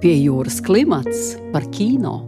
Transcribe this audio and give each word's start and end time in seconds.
Pie 0.00 0.14
jūras 0.16 0.62
klimats 0.64 1.34
par 1.52 1.66
kino. 1.76 2.22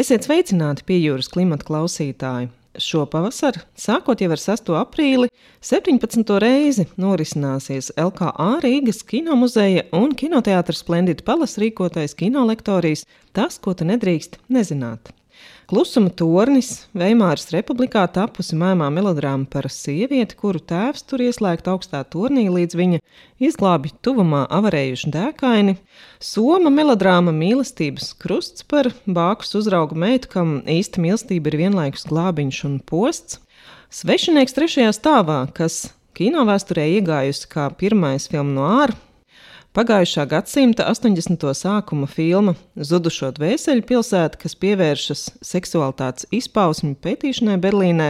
Esiet 0.00 0.24
sveicināti 0.24 0.80
pie 0.88 0.96
jūras 0.96 1.26
klimata 1.28 1.66
klausītāji! 1.68 2.46
Šopavasar, 2.80 3.58
sākot 3.76 4.22
jau 4.24 4.30
ar 4.32 4.40
6. 4.40 4.70
aprīli, 4.80 5.28
17. 5.60 6.32
reizi 6.40 6.86
norisināsies 6.96 7.90
LKA 8.00 8.48
Rīgas 8.64 9.04
kinomuzeja 9.04 9.84
un 9.92 10.16
kinoteātris 10.16 10.80
Splendid 10.80 11.20
Palas 11.28 11.58
rīkotais 11.60 12.16
kinolektorijas 12.16 13.04
Tas, 13.36 13.60
ko 13.60 13.76
tu 13.76 13.84
nedrīkst 13.84 14.40
nezināt. 14.48 15.12
Klusuma 15.64 16.10
tornis 16.12 16.84
Veimāras 16.92 17.46
republikā 17.54 18.02
tapusi 18.12 18.56
mēmā 18.60 18.90
melodrāma 18.92 19.46
par 19.48 19.64
sievieti, 19.72 20.36
kuru 20.36 20.60
tēvs 20.60 21.06
tur 21.08 21.22
ieslēgt 21.24 21.70
augstā 21.72 22.02
tornī, 22.04 22.44
līdz 22.52 22.76
viņa 22.76 23.00
izglābi 23.48 23.94
tuvumā 24.04 24.42
avarējuši 24.58 25.12
dēkaini. 25.14 25.78
Soma 26.20 26.72
melodrāma 26.74 27.32
mīlestības 27.32 28.12
krusts 28.20 28.66
par 28.68 28.90
bākus 29.06 29.56
uzraugu 29.56 29.96
meitu, 29.96 30.28
kam 30.36 30.58
īsta 30.68 31.00
mīlestība 31.00 31.52
ir 31.52 31.58
vienlaikus 31.64 32.04
glābiņš 32.12 32.60
un 32.68 32.76
posts. 32.84 33.40
Svešinieks 33.94 34.56
trešajā 34.58 34.92
stāvā, 34.92 35.40
kas 35.56 35.94
kino 36.12 36.44
vēsturē 36.44 36.90
iegājusi 36.98 37.48
kā 37.56 37.70
pirmais 37.80 38.28
filmu 38.28 38.58
no 38.60 38.68
ārā 38.82 39.00
Pagājušā 39.74 40.22
gadsimta 40.30 40.84
80. 40.86 41.42
sākuma 41.58 42.06
filma 42.06 42.52
Zudušo 42.78 43.32
dvēseli 43.34 43.82
pilsēta, 43.82 44.38
kas 44.38 44.52
pievēršas 44.62 45.22
seksualitātes 45.42 46.28
izpausmi 46.30 46.92
pētīšanai 47.02 47.56
Berlīnē, 47.58 48.06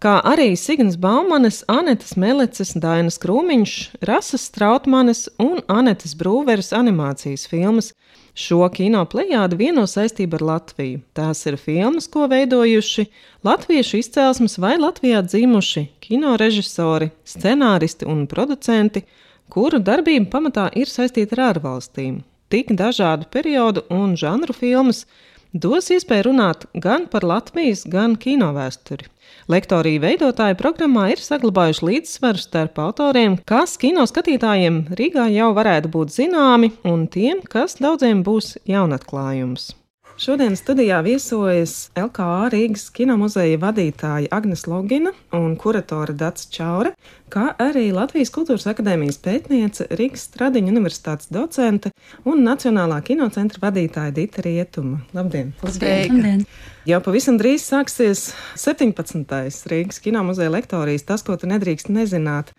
kā 0.00 0.14
arī 0.30 0.54
Signas 0.56 0.96
Baumanes, 0.96 1.58
Anetes 1.68 2.14
Meleces, 2.16 2.72
Dainas 2.80 3.20
Krūmiņš, 3.20 3.74
Rasas 4.08 4.46
Strautmanes 4.48 5.26
un 5.36 5.60
Anetes 5.68 6.16
Brūveres 6.16 6.72
animācijas 6.78 7.44
filmas. 7.50 7.92
Šo 8.32 8.64
kino 8.72 9.02
plejādu 9.04 9.58
vieno 9.60 9.84
saistību 9.84 10.38
ar 10.38 10.46
Latviju. 10.48 11.02
Tās 11.12 11.44
ir 11.44 11.58
filmas, 11.60 12.06
ko 12.08 12.24
veidojuši 12.32 13.04
latviešu 13.44 14.00
izcelsmes 14.00 14.56
vai 14.56 14.78
Latvijā 14.80 15.20
dzimuši 15.26 15.90
kino 16.00 16.38
režisori, 16.40 17.10
scenāristi 17.34 18.08
un 18.08 18.24
producenti– 18.32 19.04
kuru 19.52 19.80
darbība 19.84 20.30
pamatā 20.32 20.70
ir 20.78 20.88
saistīta 20.88 21.36
ar 21.36 21.44
ārvalstīm. 21.50 22.22
Tik 22.52 22.72
dažādu 22.76 23.28
periodu 23.32 23.84
un 23.92 24.16
žanru 24.16 24.56
filmas 24.56 25.04
dos 25.52 25.90
iespēju 25.92 26.30
runāt 26.30 26.64
gan 26.74 27.06
par 27.12 27.24
Latvijas, 27.28 27.84
gan 27.88 28.16
kino 28.16 28.52
vēsturi. 28.56 29.08
Lektorija 29.52 30.00
veidotāji 30.04 30.56
programmā 30.60 31.08
ir 31.12 31.20
saglabājuši 31.20 31.86
līdzsvaru 31.88 32.40
starp 32.40 32.80
autoriem, 32.84 33.36
kas 33.48 33.76
kino 33.80 34.06
skatītājiem 34.08 34.82
Rīgā 34.96 35.28
jau 35.34 35.50
varētu 35.56 35.92
būt 35.92 36.16
zināmi, 36.16 36.72
un 36.88 37.06
tiem, 37.10 37.44
kas 37.44 37.80
daudziem 37.80 38.22
būs 38.24 38.54
jaunatklājums. 38.68 39.72
Šodien 40.20 40.52
studijā 40.56 40.98
viesojas 41.00 41.88
LKA 41.96 42.50
Rīgas 42.52 42.90
kinomuzeja 42.92 43.56
vadītāja 43.62 44.28
Agnes 44.36 44.66
Logina 44.68 45.14
un 45.32 45.54
kuratore 45.56 46.12
Dats 46.12 46.50
Čaure, 46.52 46.92
kā 47.32 47.46
arī 47.56 47.86
Latvijas 47.96 48.32
Kultūras 48.34 48.68
akadēmijas 48.68 49.16
pētniece, 49.24 49.86
Rīgas 49.96 50.26
Stradiņa 50.28 50.74
universitātes 50.74 51.30
docente 51.32 51.94
un 52.28 52.44
Nacionālā 52.44 53.00
kinocentra 53.06 53.64
vadītāja 53.64 54.12
Dita 54.18 54.44
Rietuma. 54.44 55.00
Labdien! 55.16 55.54
Labdien. 55.64 56.12
Labdien. 56.12 56.44
Jau 56.88 57.00
pavisam 57.08 57.40
drīz 57.40 57.64
sāksies 57.72 58.28
17. 58.60 59.24
Rīgas 59.72 60.02
kinomuzeja 60.04 60.52
lektorijas, 60.52 61.08
tas, 61.08 61.24
ko 61.24 61.38
tu 61.40 61.48
nedrīkst 61.48 61.88
nezināt. 61.88 62.52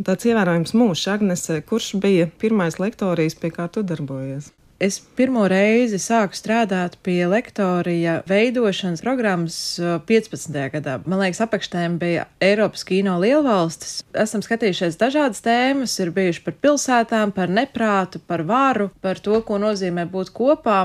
Tāds 0.00 0.30
ievērojams 0.30 0.72
mūžs, 0.78 1.08
Agnese, 1.12 1.58
kurš 1.66 1.96
bija 2.00 2.30
pirmais 2.40 2.78
lektorijas, 2.80 3.34
pie 3.36 3.50
kā 3.52 3.66
tu 3.68 3.82
darbojies? 3.84 4.52
Es 4.80 4.96
pirmo 4.96 5.42
reizi 5.44 5.98
sāku 6.00 6.32
strādāt 6.38 6.94
pie 7.04 7.26
lektorija 7.28 8.14
veidošanas 8.24 9.02
programmas 9.04 9.58
15. 10.08 10.54
Uh, 10.54 10.70
gadā. 10.72 10.94
Man 11.04 11.20
liekas, 11.20 11.42
apakštēm 11.44 11.98
bija 12.00 12.24
Eiropas 12.40 12.86
kino 12.88 13.18
lielvalstis. 13.20 13.98
Esam 14.16 14.40
skatījušies 14.40 14.96
dažādas 15.02 15.44
tēmas, 15.44 15.98
ir 16.00 16.14
bijuši 16.16 16.44
par 16.46 16.56
pilsētām, 16.64 17.36
par 17.36 17.52
neprātu, 17.52 18.22
par 18.24 18.46
varu, 18.48 18.88
par 19.04 19.20
to, 19.20 19.42
ko 19.44 19.60
nozīmē 19.60 20.08
būt 20.08 20.32
kopā. 20.40 20.80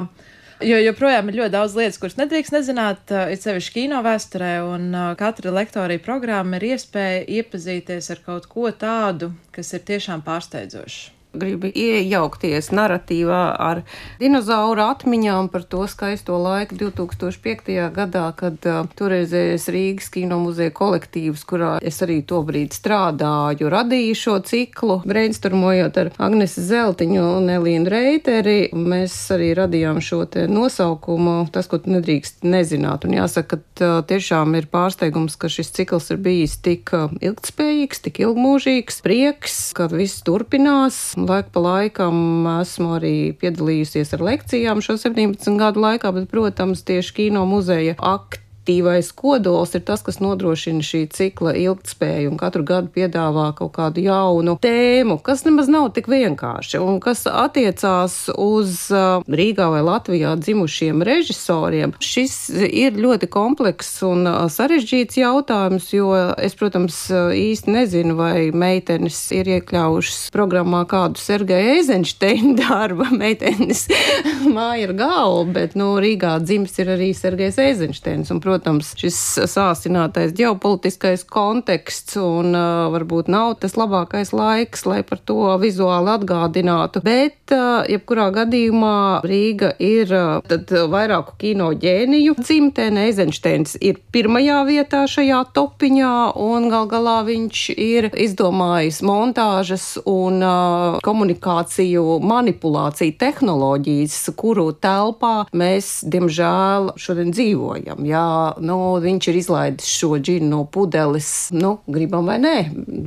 Jo 0.59 0.83
joprojām 0.83 1.31
ir 1.31 1.39
ļoti 1.39 1.56
daudz 1.56 1.79
lietas, 1.79 2.03
kuras 2.03 2.19
nedrīkst 2.19 2.59
nezināt, 2.59 3.16
uh, 3.16 3.31
ir 3.31 3.39
sevišķi 3.39 3.77
kino 3.79 4.03
vēsturē, 4.03 4.53
un 4.75 4.91
uh, 4.91 5.09
katra 5.16 5.56
lektorija 5.56 6.03
programma 6.03 6.59
ir 6.59 6.73
iespēja 6.73 7.23
iepazīties 7.39 8.12
ar 8.12 8.25
kaut 8.27 8.51
ko 8.51 8.67
tādu, 8.75 9.31
kas 9.56 9.72
ir 9.72 9.88
tiešām 9.88 10.27
pārsteidzošs 10.27 11.16
gribi 11.40 11.72
iejaukties 11.75 12.72
narratīvā 12.75 13.44
ar 13.59 13.81
dinozauru 14.19 14.85
atmiņām 14.85 15.50
par 15.53 15.66
to 15.69 15.85
skaisto 15.91 16.38
laiku 16.41 16.78
2005. 16.79 17.72
gadā, 17.96 18.25
kad 18.38 18.68
uh, 18.69 18.84
toreizējais 18.97 19.68
Rīgas 19.74 20.09
kino 20.13 20.40
muzeja 20.41 20.74
kolektīvs, 20.75 21.45
kurā 21.47 21.75
es 21.85 22.01
arī 22.06 22.22
tobrīd 22.28 22.75
strādāju, 22.75 23.69
radīju 23.72 24.18
šo 24.19 24.38
ciklu, 24.45 25.00
brainstormojot 25.07 26.00
ar 26.01 26.12
Agnesi 26.28 26.63
Zeltiņu 26.66 27.25
un 27.40 27.51
Elīnu 27.56 27.91
Reiteri. 27.91 28.57
Mēs 28.75 29.16
arī 29.35 29.51
radījām 29.57 30.01
šo 30.03 30.24
te 30.31 30.45
nosaukumu, 30.51 31.38
tas, 31.53 31.69
ko 31.72 31.81
nedrīkst 31.84 32.45
nezināt. 32.47 33.07
Un 33.07 33.18
jāsaka, 33.19 33.59
ka 33.59 33.90
uh, 33.90 34.01
tiešām 34.07 34.56
ir 34.59 34.69
pārsteigums, 34.72 35.38
ka 35.40 35.51
šis 35.51 35.72
cikls 35.75 36.12
ir 36.13 36.22
bijis 36.25 36.57
tik 36.66 36.91
uh, 36.95 37.12
ilgtspējīgs, 37.22 38.03
tik 38.07 38.22
ilgmūžīgs, 38.25 39.01
prieks, 39.06 39.59
ka 39.78 39.90
viss 39.91 40.24
turpinās 40.25 41.00
Laika 41.25 41.50
pa 41.50 41.62
laikam 41.63 42.18
esmu 42.59 42.96
arī 43.00 43.16
piedalījusies 43.41 44.13
ar 44.13 44.24
lekcijām 44.28 44.81
šo 44.86 44.97
17 45.02 45.58
gadu 45.58 45.81
laikā, 45.81 46.12
bet, 46.13 46.28
protams, 46.30 46.84
tieši 46.86 47.16
kino 47.18 47.46
muzeja 47.50 47.96
akti 47.97 48.44
aktīvais 48.65 49.11
kodols 49.13 49.75
ir 49.75 49.83
tas, 49.85 50.01
kas 50.01 50.17
nodrošina 50.19 50.81
šī 50.81 51.05
cikla 51.13 51.53
ilgtspēju 51.53 52.31
un 52.31 52.37
katru 52.37 52.63
gadu 52.65 52.89
piedāvā 52.89 53.53
kaut 53.53 53.75
kādu 53.75 54.01
jaunu 54.01 54.57
tēmu, 54.57 55.19
kas 55.21 55.45
nemaz 55.45 55.69
nav 55.69 55.91
tik 55.93 56.07
vienkārši 56.09 56.81
un 56.81 56.97
kas 56.99 57.27
attiecās 57.29 58.31
uz 58.33 58.89
Rīgā 59.29 59.69
vai 59.69 59.83
Latvijā 59.85 60.33
dzimušiem 60.39 61.03
režisoriem. 61.05 61.93
Šis 61.99 62.49
ir 62.65 62.97
ļoti 62.97 63.29
komplekss 63.29 64.01
un 64.01 64.25
sarežģīts 64.49 65.19
jautājums, 65.21 65.91
jo 65.93 66.09
es, 66.41 66.57
protams, 66.57 66.97
īsti 67.13 67.69
nezinu, 67.69 68.17
vai 68.17 68.49
meitenes 68.49 69.19
ir 69.35 69.51
iekļaujušas 69.59 70.33
programmā 70.33 70.85
kādu 70.89 71.21
Sergeja 71.21 71.77
Eizenšteina 71.77 72.55
darba. 72.63 73.11
Meitenes 73.13 73.85
māja 74.57 74.87
ir 74.87 74.95
galva, 74.97 75.45
bet, 75.59 75.77
nu, 75.77 75.93
Rīgā 76.01 76.39
dzimis 76.41 76.79
ir 76.81 76.95
arī 76.97 77.13
Sergejs 77.13 77.61
Eizenšteins. 77.61 78.33
Un, 78.33 78.41
protams, 78.41 78.54
protams, 78.55 78.93
šis 78.95 79.17
sāsinātais 79.51 80.31
ģeopolitiskais 80.38 81.25
konteksts 81.27 82.16
un 82.21 82.55
uh, 82.55 82.88
varbūt 82.93 83.27
nav 83.31 83.57
tas 83.59 83.75
labākais 83.75 84.31
laiks, 84.31 84.85
lai 84.88 85.01
par 85.03 85.19
to 85.19 85.57
vizuāli 85.59 86.13
atgādinātu. 86.13 87.01
Bet, 87.03 87.51
uh, 87.51 87.83
jebkurā 87.91 88.29
gadījumā, 88.35 89.25
Rīga 89.27 89.73
ir 89.83 90.13
uh, 90.15 90.39
tad 90.47 90.71
vairāku 90.71 91.35
kino 91.41 91.73
ģēniju 91.75 92.38
dzimtene. 92.39 93.09
Eizensteins 93.09 93.75
ir 93.83 93.99
pirmajā 94.15 94.61
vietā 94.69 95.03
šajā 95.09 95.41
topiņā 95.55 96.13
un 96.39 96.69
gal 96.71 96.88
galā 96.91 97.17
viņš 97.27 97.65
ir 97.75 98.09
izdomājis 98.13 99.01
montāžas 99.05 99.89
un 100.07 100.39
uh, 100.39 101.01
komunikāciju 101.05 102.21
manipulāciju 102.23 103.17
tehnoloģijas, 103.19 104.17
kuru 104.39 104.69
telpā 104.79 105.35
mēs, 105.51 105.99
diemžēl, 106.07 106.94
šodien 107.01 107.35
dzīvojam. 107.35 108.05
Jā, 108.07 108.27
nu, 108.63 108.78
viņš 109.03 109.28
ir 109.31 109.38
izlaidis 109.39 109.88
šo 109.89 110.16
džinu 110.19 110.50
no 110.51 110.61
pudeles, 110.69 111.29
nu, 111.56 111.75
gribam 111.91 112.28
vai 112.29 112.38
nē. 112.41 112.56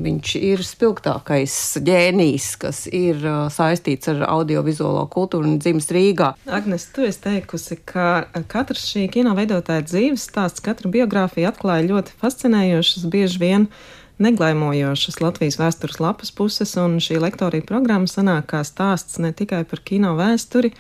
Viņš 0.06 0.34
ir 0.40 0.64
spilgtākais 0.66 1.54
ģēnijs, 1.84 2.48
kas 2.62 2.84
ir 2.90 3.20
uh, 3.24 3.46
saistīts 3.52 4.10
ar 4.12 4.24
audiovizuālo 4.28 5.04
kultūru 5.12 5.48
un 5.48 5.60
dzimis 5.62 5.90
Rīgā. 5.94 6.32
Agnes, 6.58 6.88
tu 6.94 7.06
esi 7.08 7.22
teikusi, 7.26 7.78
ka 7.88 8.28
katrs 8.50 8.88
šī 8.92 9.06
kino 9.12 9.34
veidotāja 9.38 9.86
dzīves 9.86 10.28
stāsts, 10.30 10.64
katra 10.64 10.90
biogrāfija 10.92 11.52
atklāja 11.52 11.88
ļoti 11.90 12.16
fascinējošas, 12.22 13.08
bieži 13.12 13.42
vien 13.42 13.68
neglaimojošas 14.22 15.20
Latvijas 15.22 15.58
vēstures 15.60 16.00
lapas 16.02 16.32
puses, 16.34 16.74
un 16.80 16.98
šī 17.02 17.20
lektorija 17.22 17.66
programma 17.68 18.10
sanāk 18.10 18.50
kā 18.54 18.64
stāsts 18.66 19.20
ne 19.22 19.30
tikai 19.36 19.62
par 19.68 19.84
kino 19.86 20.16
vēsturi, 20.18 20.72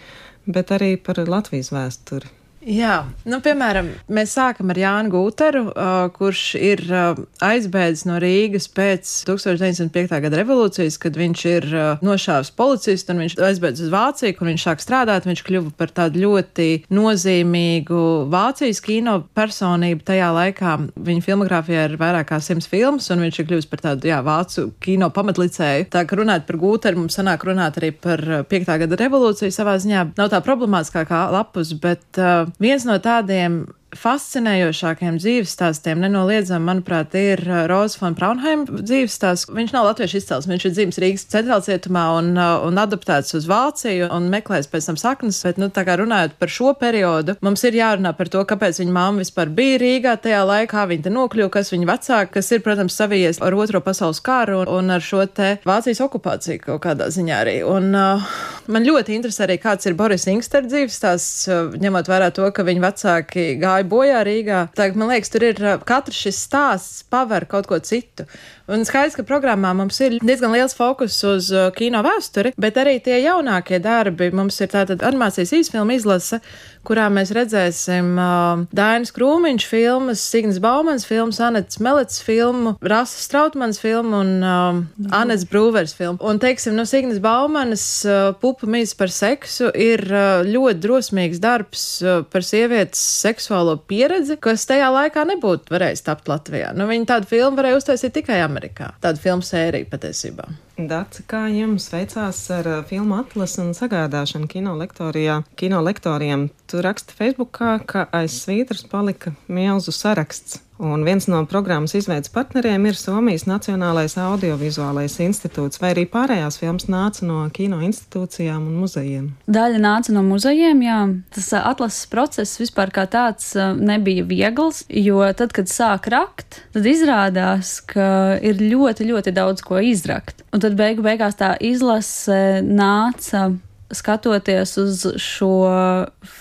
bet 0.48 0.74
arī 0.74 0.96
par 0.96 1.22
Latvijas 1.28 1.70
vēsturi. 1.74 2.37
Jā, 2.58 3.04
nu, 3.22 3.38
piemēram, 3.38 3.92
mēs 4.10 4.32
sākam 4.34 4.72
ar 4.72 4.78
Jānu 4.80 5.12
Gūteru, 5.12 5.60
uh, 5.70 6.08
kurš 6.10 6.40
ir 6.58 6.80
uh, 6.90 7.20
aizbēdzis 7.44 8.02
no 8.08 8.16
Rīgas 8.18 8.66
pēc 8.74 9.06
1905. 9.28 10.10
gada 10.24 10.40
revolūcijas, 10.40 10.96
kad 10.98 11.14
viņš 11.14 11.44
ir 11.52 11.66
uh, 11.70 12.02
nošāvis 12.02 12.50
policistu 12.58 13.14
un 13.14 13.22
viņš 13.22 13.36
aizbēdz 13.46 13.82
uz 13.86 13.92
Vāciju, 13.92 14.34
kur 14.34 14.50
viņš 14.50 14.64
sāk 14.66 14.82
strādāt. 14.82 15.28
Viņš 15.30 15.42
kļuva 15.46 15.70
par 15.78 15.92
tādu 15.94 16.24
ļoti 16.24 16.66
nozīmīgu 16.90 18.00
Vācijas 18.34 18.82
kino 18.82 19.20
personību 19.38 20.02
tajā 20.10 20.32
laikā. 20.34 20.74
Viņa 20.98 21.26
filmogrāfijā 21.28 21.86
ir 21.92 21.96
vairāk 22.02 22.32
kā 22.32 22.40
simts 22.42 22.66
filmas, 22.66 23.06
un 23.14 23.22
viņš 23.22 23.38
ir 23.38 23.48
kļuvis 23.52 23.70
par 23.70 23.84
tādu, 23.86 24.10
jā, 24.10 24.18
vācu 24.26 24.72
kino 24.82 25.12
pamatlicēju. 25.14 25.86
Tā 25.94 26.02
kā 26.10 26.18
runāt 26.18 26.50
par 26.50 26.58
Gūteru, 26.58 27.04
mums 27.04 27.20
sanāk 27.22 27.46
runāt 27.46 27.78
arī 27.78 27.94
par 27.94 28.24
5. 28.50 28.74
gada 28.82 29.02
revolūciju 29.06 29.54
savā 29.54 29.78
ziņā. 29.78 30.08
Nav 30.18 30.34
tā 30.34 30.42
problemātiskākā 30.42 31.28
lapus, 31.38 31.70
bet 31.78 32.18
uh, 32.18 32.47
Viens 32.60 32.86
no 32.88 32.96
tādiem 33.02 33.66
fascinējošākajiem 33.96 35.16
dzīves 35.20 35.52
stāstiem, 35.54 36.00
nenoliedzami, 36.02 36.66
manuprāt, 36.68 37.14
ir 37.16 37.40
uh, 37.46 37.62
Roza 37.70 38.02
von 38.02 38.16
Braunheim 38.18 38.66
dzīves 38.68 39.16
stāsts. 39.16 39.48
Viņš 39.48 39.72
nav 39.72 39.86
latviešu 39.88 40.18
izcelsmes, 40.20 40.50
viņš 40.52 40.66
ir 40.68 40.74
dzimis 40.76 41.00
Rīgas 41.02 41.24
centrālcietumā 41.32 42.04
un, 42.18 42.30
uh, 42.36 42.66
un 42.68 42.80
adaptēts 42.80 43.36
uz 43.38 43.48
Vāciju 43.48 44.10
un 44.12 44.28
meklēs 44.32 44.68
pēc 44.68 44.90
tam 44.90 44.98
saknes, 45.00 45.40
bet, 45.46 45.60
nu, 45.60 45.70
tā 45.72 45.86
kā 45.88 45.96
runājot 46.00 46.36
par 46.40 46.52
šo 46.52 46.74
periodu, 46.78 47.38
mums 47.44 47.64
ir 47.64 47.78
jārunā 47.80 48.12
par 48.18 48.28
to, 48.32 48.42
kāpēc 48.48 48.82
viņa 48.82 48.94
mamma 48.94 49.24
vispār 49.24 49.52
bija 49.56 49.80
Rīgā 49.80 50.14
tajā 50.20 50.42
laikā, 50.48 50.84
viņa 50.92 51.06
te 51.08 51.14
nokļuva, 51.14 51.52
kas 51.56 51.72
viņa 51.72 51.88
vecāka, 51.88 52.32
kas 52.36 52.52
ir, 52.52 52.62
protams, 52.66 52.98
savijies 52.98 53.40
ar 53.44 53.56
otro 53.56 53.80
pasaules 53.84 54.20
karu 54.24 54.62
un, 54.66 54.72
un 54.78 54.96
ar 54.98 55.04
šo 55.04 55.24
te 55.32 55.54
Vācijas 55.68 56.02
okupāciju 56.04 56.60
kaut 56.66 56.84
kādā 56.84 57.08
ziņā 57.14 57.40
arī. 57.40 57.56
Un 57.64 57.90
uh, 57.96 58.28
man 58.68 58.84
ļoti 58.84 59.16
interesē 59.16 59.46
arī, 59.48 59.58
kāds 59.62 59.88
ir 59.88 59.96
Boris 59.98 60.28
Inkster 60.28 60.68
dzīves 60.68 61.00
stāsts, 61.00 61.48
uh, 61.48 61.72
ņemot 61.80 62.12
vērā 62.12 62.30
to, 62.36 62.46
ka 62.52 62.66
viņa 62.68 62.84
vecāki 62.84 63.48
gāja 63.60 63.77
bojā 63.86 64.22
Rīgā. 64.26 64.62
Tā, 64.76 64.88
man 64.98 65.12
liekas, 65.12 65.32
tur 65.32 65.46
ir 65.48 65.60
katrs 65.88 66.22
šis 66.26 66.40
stāsts 66.48 67.02
paver 67.10 67.46
kaut 67.50 67.68
ko 67.70 67.78
citu. 67.84 68.26
Un 68.68 68.84
skaidrs, 68.84 69.14
ka 69.16 69.24
programmā 69.24 69.70
mums 69.72 69.96
ir 70.04 70.18
diezgan 70.20 70.52
liels 70.52 70.74
fokus 70.76 71.14
uz 71.24 71.46
uh, 71.54 71.70
kino 71.72 72.02
vēsturi, 72.04 72.52
bet 72.60 72.76
arī 72.76 72.98
tie 73.00 73.16
jaunākie 73.22 73.78
darbi. 73.80 74.28
Mums 74.28 74.58
ir 74.60 74.68
tātad 74.74 75.00
animācijas 75.08 75.54
īsfilma 75.56 75.96
izlase, 75.96 76.42
kurā 76.84 77.06
mēs 77.12 77.32
redzēsim 77.32 78.10
uh, 78.20 78.66
Dainas 78.76 79.14
Krūmiņš 79.16 79.64
filmas, 79.70 80.20
Signas 80.20 80.60
Baumans 80.60 81.08
filmas, 81.08 81.40
Anets 81.40 81.80
Melets 81.80 82.20
filmu, 82.24 82.74
Rasa 82.84 83.22
Strautmans 83.22 83.80
filmu 83.80 84.20
un 84.20 84.34
uh, 84.44 84.82
Anets 85.16 85.48
Brūvers 85.48 85.96
filmu. 85.96 86.20
Un, 86.20 86.36
teiksim, 86.42 86.76
no 86.76 86.84
Signas 86.88 87.22
Baumanas 87.24 87.86
uh, 88.04 88.34
pupa 88.36 88.68
mīz 88.68 88.92
par 89.00 89.08
seksu 89.14 89.72
ir 89.72 90.04
uh, 90.12 90.44
ļoti 90.44 90.84
drosmīgs 90.84 91.40
darbs 91.40 91.86
uh, 92.04 92.20
par 92.28 92.44
sievietes 92.44 93.00
seksuālo 93.24 93.78
pieredzi, 93.88 94.36
kas 94.36 94.68
tajā 94.68 94.92
laikā 94.92 95.24
nebūtu 95.32 95.72
varējis 95.72 96.04
tapt 96.04 96.28
Latvijā. 96.28 96.76
Nu, 96.76 96.84
viņa 96.92 97.12
tādu 97.14 97.32
filmu 97.32 97.62
varēja 97.62 97.80
uztaisīt 97.80 98.18
tikai 98.20 98.42
Amerikā. 98.44 98.57
Amerikā. 98.58 98.92
Tāda 99.02 99.20
filmu 99.22 99.46
sērija 99.46 99.86
patiesībā. 99.90 100.48
Dāca, 100.78 101.24
kā 101.30 101.42
jums 101.50 101.88
veicās 101.92 102.38
ar 102.54 102.68
uh, 102.70 102.78
filmu 102.86 103.18
atlasu 103.18 103.62
un 103.64 103.74
sagādāšanu 103.74 104.50
kino 104.50 104.76
lektorijā? 104.78 105.42
Kino 105.58 105.80
lektoriem 105.82 106.48
tu 106.70 106.82
raksti 106.84 107.16
Facebookā, 107.18 107.78
ka 107.86 108.06
aiz 108.14 108.38
svītras 108.42 108.84
palika 108.90 109.34
milzu 109.48 109.94
saraksts. 109.94 110.62
Un 110.78 111.02
viens 111.02 111.26
no 111.26 111.40
programmas 111.50 111.94
izveidas 111.98 112.30
partneriem 112.30 112.84
ir 112.86 112.94
Somijas 112.94 113.48
Nacionālais 113.50 114.14
audiovizuālais 114.22 115.16
institūts, 115.24 115.80
vai 115.82 115.90
arī 115.90 116.04
pārējās 116.06 116.60
filmas 116.60 116.86
nāca 116.86 117.26
no 117.26 117.40
kino 117.54 117.80
institūcijām 117.82 118.62
un 118.62 118.76
muzejiem? 118.84 119.26
Daļa 119.50 119.82
nāca 119.82 120.14
no 120.14 120.22
muzejiem, 120.26 120.84
jā. 120.86 121.00
Tas 121.34 121.50
atlases 121.58 122.06
process 122.12 122.60
vispār 122.62 122.94
kā 122.94 123.08
tāds 123.10 123.56
nebija 123.58 124.26
viegls, 124.28 124.84
jo 124.88 125.18
tad, 125.34 125.54
kad 125.56 125.70
sāk 125.72 126.06
rakt, 126.14 126.62
tad 126.76 126.86
izrādās, 126.86 127.80
ka 127.82 128.38
ir 128.38 128.62
ļoti, 128.62 129.10
ļoti 129.10 129.34
daudz 129.34 129.66
ko 129.66 129.82
izrakt. 129.82 130.46
Un 130.54 130.62
tad 130.62 130.78
beigu 130.78 131.02
beigās 131.02 131.36
tā 131.42 131.56
izlase 131.58 132.62
nāca 132.62 133.48
skatoties 133.94 134.74
uz 134.80 135.04
šo 135.22 135.52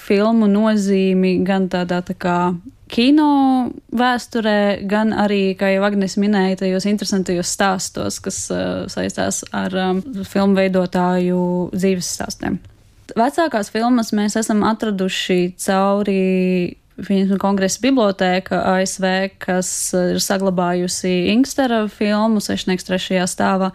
filmu 0.07 0.49
nozīmi 0.51 1.37
gan 1.47 1.69
tādā 1.71 2.01
tā 2.05 2.15
kā 2.17 2.39
kino 2.91 3.29
vēsturē, 3.95 4.87
gan 4.87 5.11
arī, 5.15 5.51
kā 5.59 5.73
jau 5.73 5.83
Agnēs 5.87 6.17
minēja, 6.19 6.61
tajos 6.63 6.87
interesantajos 6.89 7.51
stāstos, 7.51 8.19
kas 8.23 8.39
uh, 8.53 8.87
saistās 8.91 9.43
ar 9.55 9.75
um, 9.75 10.01
filmu 10.27 10.57
veidotāju 10.59 11.41
dzīves 11.75 12.13
stāstiem. 12.17 12.59
Vecākās 13.17 13.71
filmas 13.71 14.11
mēs 14.15 14.35
esam 14.39 14.63
atraduši 14.67 15.53
cauri 15.63 16.77
Viņas 16.97 17.37
kongresa 17.37 17.77
bibliotēka 17.83 18.57
ASV, 18.73 19.05
kas 19.37 19.69
ir 19.93 20.17
saglabājusi 20.23 21.29
Inkstera 21.35 21.83
filmu 21.93 22.41
Sešnieks 22.41 22.87
trešajā 22.87 23.27
stāvā. 23.29 23.69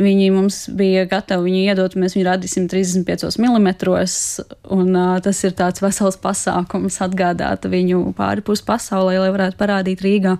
Viņi 0.00 0.30
mums 0.32 0.62
bija 0.72 1.04
gatavi 1.10 1.50
viņu 1.50 1.60
iedot, 1.68 1.96
mēs 2.00 2.16
viņu 2.16 2.26
radīsim 2.30 2.70
35 2.72 3.36
mm, 3.36 3.68
un 4.72 4.96
uh, 4.96 5.18
tas 5.22 5.44
ir 5.44 5.52
tāds 5.58 5.84
vesels 5.84 6.16
pasākums 6.16 6.96
atgādāt 7.04 7.68
viņu 7.68 8.14
pāri 8.16 8.44
pus 8.46 8.64
pasaulē, 8.64 9.20
lai 9.20 9.30
varētu 9.36 9.60
parādīt 9.60 10.02
Rīgā. 10.02 10.38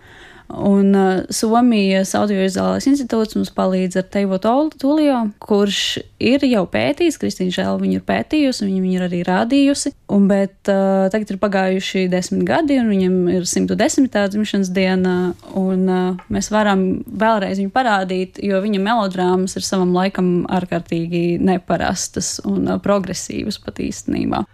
Un 0.52 0.92
uh, 0.92 1.22
Somijas 1.32 2.10
audiovizuālais 2.18 2.84
institūts 2.90 3.38
mums 3.38 3.48
palīdz 3.56 3.96
ar 4.02 4.04
Teivo 4.12 4.36
Tulio, 4.42 5.22
kurš 5.40 6.02
ir 6.20 6.44
jau 6.44 6.66
pētījis, 6.68 7.16
Kristīna 7.22 7.54
Žēl 7.56 7.80
viņu 7.80 7.96
ir 7.96 8.04
pētījusi, 8.04 8.66
viņa 8.68 8.82
viņu 8.84 8.98
ir 8.98 9.06
arī 9.06 9.22
rādījusi, 9.24 9.94
un, 10.12 10.28
bet 10.28 10.68
uh, 10.68 11.08
tagad 11.14 11.32
ir 11.32 11.40
pagājuši 11.40 12.04
desmit 12.12 12.44
gadi, 12.48 12.76
un 12.82 12.92
viņam 12.92 13.18
ir 13.32 13.48
110. 13.48 14.12
dzimšanas 14.34 14.72
diena, 14.76 15.16
un 15.56 15.88
uh, 15.88 16.22
mēs 16.32 16.52
varam 16.52 16.86
vēlreiz 17.08 17.62
viņu 17.62 17.72
parādīt, 17.72 18.42
jo 18.44 18.60
viņa 18.60 18.84
melodrāmas 18.84 19.56
ir 19.56 19.64
savam 19.64 19.96
laikam 19.96 20.42
ārkārtīgi 20.52 21.38
neparastas 21.40 22.42
un 22.44 22.66
uh, 22.68 22.80
progresīvas 22.82 23.62
pat 23.64 23.80
īstenībā. 23.80 24.44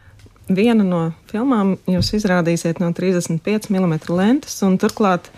Viena 0.48 0.84
no 0.86 1.08
filmām 1.28 1.74
jūs 1.90 2.14
izrādīsiet 2.16 2.78
no 2.80 2.94
35 2.96 3.68
mm 3.68 3.98
lentes, 4.14 4.62
un 4.64 4.78
turklāt 4.80 5.28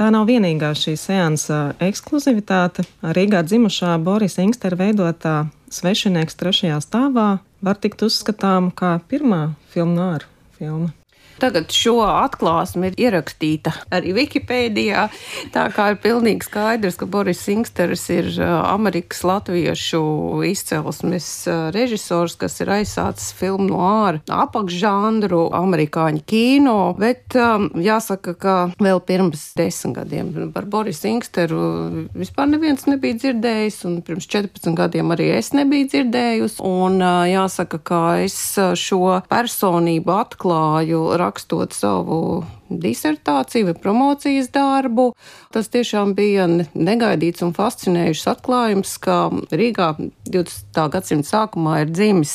Tā 0.00 0.06
nav 0.08 0.30
vienīgā 0.30 0.70
šī 0.80 0.94
seansa 0.96 1.56
ekskluzivitāte. 1.84 2.86
Rīgā 3.04 3.42
dzimušā 3.44 3.98
Borisa 4.00 4.40
Inkstera 4.40 4.78
veidotā 4.80 5.34
svešinieks 5.68 6.40
trešajā 6.40 6.78
stāvā 6.80 7.26
var 7.60 7.76
tikt 7.84 8.06
uzskatām 8.08 8.70
kā 8.72 8.94
pirmā 9.12 9.42
filma 9.68 9.98
nāra 9.98 10.32
filma. 10.56 10.94
Tagad 11.40 11.72
šo 11.72 12.02
atklāsmi 12.04 12.90
ir 12.90 12.98
ierakstīta 13.06 13.72
arī 13.94 14.12
Wikipēdijā. 14.18 15.06
Tā 15.54 15.66
kā 15.72 15.90
ir 15.94 16.00
pilnīgi 16.02 16.44
skaidrs, 16.44 16.98
ka 17.00 17.08
Boris 17.08 17.40
Singsters 17.46 18.04
ir 18.12 18.28
Amerikas 18.44 19.22
latviešu 19.24 20.02
izcelsmes 20.46 21.28
režisors, 21.72 22.36
kas 22.40 22.60
ir 22.60 22.72
aizsācis 22.76 23.32
filmu 23.36 23.70
no 23.70 23.80
āra 23.86 24.20
apakšžanru, 24.30 25.46
amerikāņu 25.56 26.24
kino, 26.28 26.76
bet 26.98 27.36
um, 27.38 27.70
jāsaka, 27.80 28.34
ka 28.36 28.56
vēl 28.82 29.00
pirms 29.06 29.50
desmit 29.56 29.96
gadiem 29.96 30.52
par 30.54 30.68
Boris 30.70 31.00
Singsteru 31.02 32.06
vispār 32.16 32.50
neviens 32.52 32.84
nebija 32.88 33.16
dzirdējis, 33.20 33.80
un 33.88 33.98
pirms 34.06 34.28
14 34.30 34.76
gadiem 34.76 35.14
arī 35.14 35.30
es 35.38 35.52
nebiju 35.56 35.88
dzirdējusi, 35.94 36.60
un 36.66 37.00
uh, 37.00 37.24
jāsaka, 37.30 37.80
ka 37.80 38.02
es 38.26 38.36
šo 38.78 39.20
personību 39.30 40.14
atklāju 40.20 41.02
rakstot 41.30 41.72
savu 41.72 42.44
disertāciju 42.70 43.70
vai 43.70 43.74
promocijas 43.74 44.50
darbu. 44.54 45.10
Tas 45.50 45.68
tiešām 45.72 46.14
bija 46.14 46.46
negaidīts 46.46 47.42
un 47.42 47.52
fascinējušs 47.56 48.28
atklājums, 48.30 48.92
ka 49.02 49.16
Rīgā 49.50 49.88
20. 50.30 50.80
gadsimta 50.94 51.28
sākumā 51.28 51.80
ir 51.82 51.90
dzimis 51.90 52.34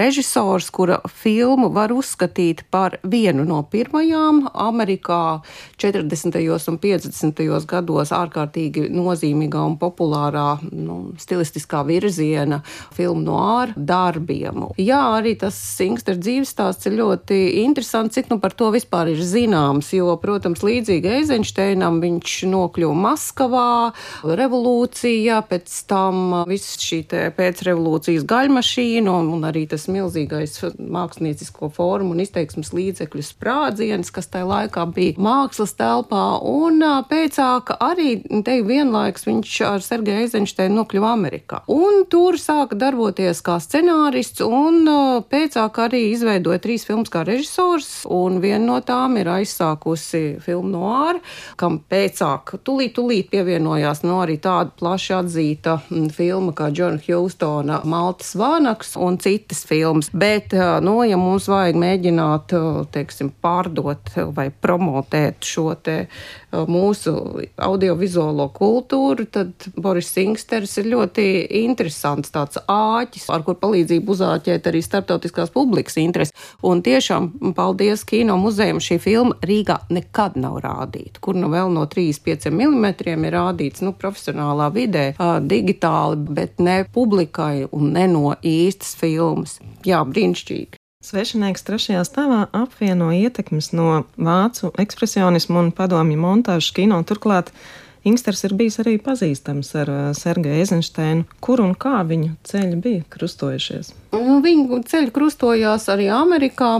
režisors, 0.00 0.68
kura 0.74 1.00
filmu 1.08 1.70
var 1.72 1.94
uzskatīt 1.96 2.66
par 2.70 2.98
vienu 3.02 3.46
no 3.48 3.62
pirmajām 3.64 4.42
Amerikā 4.52 5.40
40. 5.80 6.36
un 6.68 6.78
50. 6.82 7.42
gados 7.70 8.12
ārkārtīgi 8.12 8.88
nozīmīgā 8.92 9.64
un 9.72 9.78
populārā 9.80 10.58
nu, 10.68 11.14
stilistiskā 11.20 11.82
virziena 11.88 12.60
filmu 12.92 13.24
no 13.24 13.40
āra 13.40 13.72
darbiem. 13.76 14.66
Jā, 14.76 15.00
arī 15.16 15.36
tas 15.40 15.56
Singster 15.56 16.18
dzīves 16.20 16.52
stāsts 16.52 16.88
ir 16.90 16.98
ļoti 17.00 17.40
interesants, 17.64 18.18
cik 18.18 18.28
nu 18.32 18.40
par 18.42 18.52
to 18.52 18.68
vispār 18.74 19.14
ir 19.14 19.22
zināms 19.24 19.69
zināms, 19.70 19.92
jo, 19.94 20.16
protams, 20.20 20.62
līdzīgi 20.62 21.08
Eizenšteinam 21.20 22.00
viņš 22.02 22.44
nokļuva 22.50 22.94
Maskavā, 22.94 23.92
revolūcija, 24.24 25.42
pēc 25.48 25.86
tam 25.86 26.44
viss 26.48 26.78
šī 26.80 27.04
pēcrevolūcijas 27.36 28.24
gaļmašīna 28.26 29.10
un, 29.10 29.30
un 29.34 29.44
arī 29.44 29.66
tas 29.68 29.86
milzīgais 29.88 30.74
māksliniecisko 30.78 31.70
formu 31.70 32.14
un 32.14 32.20
izteiksmes 32.24 32.72
līdzekļu 32.74 33.22
sprādziens, 33.22 34.10
kas 34.10 34.30
tajā 34.30 34.48
laikā 34.48 34.86
bija 34.92 35.20
mākslas 35.20 35.74
telpā, 35.78 36.40
un 36.42 36.82
pēcāk 37.08 37.76
arī 37.80 38.20
te 38.44 38.60
vienlaiks 38.62 39.26
viņš 39.26 39.60
ar 39.68 39.84
Sergeju 39.84 40.24
Eizenšteinu 40.24 40.80
nokļuva 40.80 41.14
Amerikā. 41.14 41.62
Un 41.70 42.04
tur 42.10 42.38
sāka 42.40 42.78
darboties 42.78 43.42
kā 43.44 43.58
scenārists, 43.62 44.42
un 44.44 44.88
pēcāk 45.30 45.82
arī 45.86 46.06
izveidoja 46.10 46.60
trīs 46.62 46.86
filmas 46.88 47.12
kā 47.12 47.24
režisors, 47.26 48.04
un 48.10 48.40
viena 48.42 48.64
no 48.66 48.80
tām 48.84 49.18
ir 49.20 49.30
aizsākusi 49.60 50.40
filmu 50.40 50.70
Noāra, 50.70 51.20
kam 51.56 51.80
pēcāk 51.90 52.56
tulīt, 52.64 52.94
tulīt 52.96 53.30
pievienojās 53.30 54.02
no 54.04 54.20
arī 54.22 54.38
tāda 54.40 54.72
plaši 54.78 55.14
atzīta 55.18 55.78
filma 56.14 56.52
kā 56.56 56.70
Džona 56.70 57.00
Hjūstona 57.04 57.82
Maltas 57.84 58.34
Vānaks 58.36 58.96
un 58.96 59.18
citas 59.18 59.64
filmas. 59.66 60.10
Bet, 60.12 60.54
nu, 60.82 61.00
ja 61.04 61.18
mums 61.20 61.48
vajag 61.50 61.78
mēģināt, 61.80 62.54
teiksim, 62.92 63.32
pārdot 63.42 64.12
vai 64.34 64.50
promotēt 64.50 65.44
šo 65.44 65.74
te 65.74 66.06
mūsu 66.50 67.14
audiovizuālo 67.60 68.48
kultūru, 68.54 69.26
tad 69.30 69.68
Boris 69.76 70.10
Singsters 70.10 70.76
ir 70.80 70.90
ļoti 70.90 71.26
interesants 71.62 72.32
tāds 72.34 72.58
āķis, 72.66 73.28
ar 73.30 73.44
kur 73.46 73.58
palīdzību 73.60 74.16
uzāķēt 74.16 74.66
arī 74.70 74.82
starptautiskās 74.82 75.52
publikas 75.54 75.98
interesi. 76.02 76.34
Un 76.66 76.82
tiešām, 76.82 77.54
paldies 77.56 78.02
kino 78.08 78.36
muzejam, 78.40 78.80
šī 78.82 78.98
filma 79.02 79.38
Rīgā 79.46 79.78
nekad 79.92 80.36
nav 80.40 80.58
rādīta, 80.64 81.20
kur 81.24 81.38
nu 81.38 81.48
vēl 81.52 81.72
no 81.72 81.86
35 81.90 82.50
mm 82.52 82.86
ir 83.08 83.32
rādīts, 83.34 83.84
nu, 83.84 83.94
profesionālā 83.96 84.68
vidē, 84.74 85.06
digitāli, 85.46 86.20
bet 86.40 86.60
ne 86.60 86.82
publikai 86.92 87.66
un 87.70 87.92
ne 87.96 88.06
no 88.10 88.34
īstas 88.42 88.94
filmas. 89.00 89.58
Jā, 89.86 90.02
brīnišķīgi. 90.04 90.80
Svešinieks 91.00 91.64
trešajā 91.64 92.00
stāvā 92.04 92.40
apvieno 92.52 93.08
ietekmes 93.16 93.70
no 93.72 94.02
vācu 94.20 94.68
ekspresionismu 94.82 95.62
un 95.62 95.70
padomju 95.72 96.18
montāžu 96.20 96.74
kino. 96.76 96.98
Turklāt 97.08 97.54
Ingsters 98.04 98.44
ir 98.48 98.54
bijis 98.56 98.80
arī 98.82 98.96
pazīstams 99.02 99.74
ar 99.82 99.90
Sergeju 100.16 100.62
Eizensteinu. 100.62 101.26
Kur 101.44 101.60
un 101.64 101.74
kā 101.78 102.00
viņu 102.06 102.34
ceļi 102.48 102.78
bija 102.80 103.08
krustojušies? 103.12 103.92
Nu, 104.10 104.40
Viņa 104.40 104.80
ceļi 104.88 105.12
krustojās 105.14 105.84
arī 105.92 106.06
Amerikā, 106.10 106.70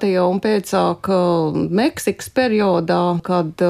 tajā 0.00 0.22
un 0.28 0.38
pēcāk 0.42 1.08
Meksikas 1.74 2.28
periodā, 2.36 3.00
kad 3.24 3.62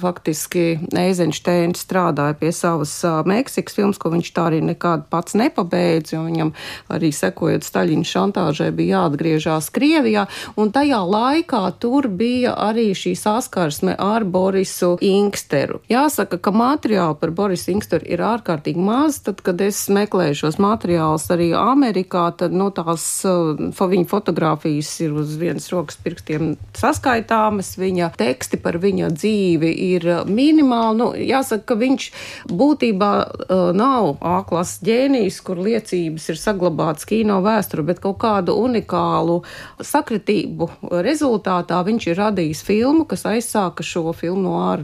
faktiski 0.00 0.64
Eizensteins 0.96 1.82
strādāja 1.84 2.36
pie 2.38 2.52
savas 2.54 2.92
Meksikas 3.28 3.76
filmas, 3.76 3.98
ko 4.00 4.12
viņš 4.14 4.30
tā 4.36 4.46
arī 4.52 4.60
nekad 4.64 5.08
pats 5.10 5.34
nepabeidz, 5.36 6.14
jo 6.14 6.22
viņam 6.28 6.52
arī 6.94 7.10
sekojot 7.16 7.66
Staļina 7.66 8.06
šantāžai 8.06 8.70
bija 8.76 9.00
jāatgriežās 9.00 9.68
Krievijā, 9.74 10.28
un 10.56 10.70
tajā 10.72 11.02
laikā 11.10 11.64
tur 11.82 12.08
bija 12.08 12.54
arī 12.70 12.90
šī 12.96 13.16
saskarsme 13.18 13.98
ar 13.98 14.24
Borisu 14.24 14.94
Inksteru. 15.04 15.82
Jāsaka, 15.90 16.19
ka 16.26 16.50
materiāli 16.50 17.16
par 17.20 17.30
Borisu 17.30 17.70
Inksteru 17.74 18.06
ir 18.08 18.22
ārkārtīgi 18.24 18.80
maz, 18.82 19.20
tad, 19.24 19.40
kad 19.44 19.60
es 19.62 19.78
meklēju 19.92 20.38
šos 20.42 20.58
materiālus 20.60 21.28
arī 21.32 21.50
Amerikā, 21.56 22.26
tad 22.36 22.52
no 22.52 22.68
nu, 22.68 22.74
tās 22.74 23.04
uh, 23.28 23.56
viņa 23.78 24.08
fotografijas 24.10 24.90
ir 25.04 25.14
uz 25.20 25.36
vienas 25.40 25.68
rokas 25.72 25.98
pirkstiem 26.02 26.56
saskaitāmas, 26.76 27.76
viņa 27.80 28.10
teksti 28.18 28.60
par 28.60 28.80
viņa 28.82 29.12
dzīvi 29.14 29.70
ir 29.90 30.08
uh, 30.08 30.20
minimāli. 30.26 30.98
Nu, 31.00 31.10
jāsaka, 31.14 31.64
ka 31.70 31.78
viņš 31.80 32.08
būtībā 32.50 33.12
uh, 33.20 33.70
nav 33.76 34.18
A-klases 34.20 34.82
ģēnijs, 34.86 35.40
kur 35.46 35.62
liecības 35.62 36.28
ir 36.32 36.40
saglabātas 36.40 37.08
kino 37.08 37.40
vēsturē, 37.44 37.86
bet 37.92 38.02
kaut 38.02 38.18
kādu 38.22 38.58
unikālu 38.58 39.40
sakritību 39.80 40.70
rezultātā 41.06 41.80
viņš 41.86 42.10
ir 42.10 42.20
radījis 42.20 42.64
filmu, 42.66 43.06
kas 43.08 43.24
aizsāka 43.28 43.86
šo 43.86 44.12
filmu 44.16 44.42
no 44.48 44.58
ārā 44.66 44.80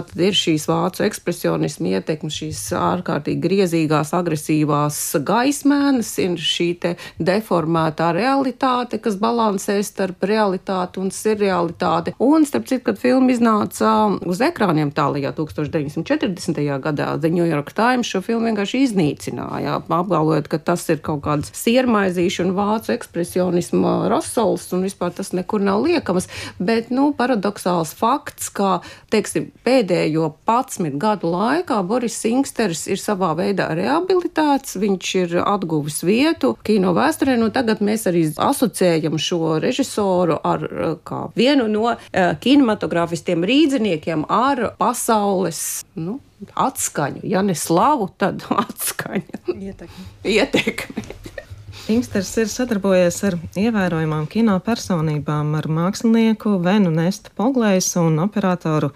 virzienu. 0.00 0.10
Tātad 0.10 0.20
ir 0.24 0.36
šīs 0.36 0.64
vācu 0.68 1.04
ekspresionismu 1.04 1.90
ietekmes, 1.94 2.36
šīs 2.40 2.60
ārkārtīgi 2.72 3.40
griezīgās, 3.40 4.12
agresīvās 4.16 4.98
gaismēnas, 5.26 6.18
ir 6.18 6.36
šī 6.40 6.68
deformētā 7.18 8.12
realitāte, 8.14 8.98
kas 8.98 9.16
balansē 9.20 9.82
starp 9.84 10.22
realitāti 10.24 11.00
un 11.00 11.10
serialitāti. 11.10 12.14
Un, 12.18 12.46
starp 12.46 12.66
citu, 12.66 12.84
kad 12.88 12.98
filma 12.98 13.32
iznāca 13.34 14.16
uz 14.24 14.40
ekrāniem 14.40 14.92
tālajā 14.92 15.34
1940. 15.36 16.60
gadā, 16.80 17.18
The 17.20 17.30
New 17.30 17.44
York 17.44 17.72
Times 17.72 18.08
šo 18.08 18.22
filmu 18.24 18.48
vienkārši 18.48 18.84
iznīcināja, 18.86 19.80
apgalvojot, 19.90 20.48
ka 20.48 20.58
tas 20.58 20.86
ir 20.88 21.02
kaut 21.04 21.22
kāds 21.26 21.52
siermaizīšu 21.56 22.46
un 22.46 22.54
vācu 22.56 22.94
ekspresionisma 22.94 24.08
rosols 24.10 24.70
un 24.72 24.86
vispār 24.86 25.12
tas 25.12 25.34
nekur 25.36 25.60
nav 25.60 25.84
liekams. 25.84 26.30
Bet, 26.58 26.90
nu, 26.94 27.10
paradoxāls 27.16 27.92
fakts, 27.96 28.48
ka, 28.54 28.80
teiksim, 29.12 29.50
pēdējo 29.90 30.30
11 30.46 30.98
gadu 31.00 31.30
laikā 31.32 31.80
Boris 31.86 32.14
Singsters 32.22 32.86
ir 32.90 33.00
savā 33.00 33.32
veidā 33.38 33.70
rehabilitēts, 33.74 34.78
viņš 34.78 35.10
ir 35.18 35.36
atguvis 35.42 36.02
vietu 36.06 36.54
kino 36.66 36.94
vēsturē. 36.94 37.36
Nu, 37.40 37.50
tagad 37.50 37.82
mēs 37.82 38.06
arī 38.10 38.28
asociējam 38.30 39.18
šo 39.18 39.58
režisoru 39.62 40.38
ar 40.44 40.66
vienu 41.34 41.66
no 41.70 41.90
uh, 41.90 41.98
kinematogrāfistiem 42.40 43.44
rīdziniekiem 43.46 44.26
ar 44.28 44.70
pasaules. 44.78 45.82
Nu, 45.98 46.20
Atskaņu, 46.56 47.20
ja 47.28 47.42
ne 47.44 47.52
slavu, 47.52 48.08
tad 48.16 48.46
atskaņu. 48.62 49.42
Ietekmi. 49.58 50.06
Ietekmi. 50.24 51.10
Ingsters 51.90 52.28
ir 52.38 52.46
sadarbojies 52.46 53.16
ar 53.26 53.34
ievērojamām 53.58 54.28
kino 54.30 54.54
personībām, 54.62 55.48
ar 55.58 55.66
mākslinieku 55.66 56.58
Venu 56.62 56.92
Nestu 56.94 57.32
Poglējs 57.34 57.88
un 57.98 58.20
operatoru 58.22 58.92